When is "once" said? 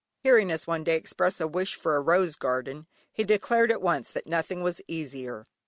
3.83-4.09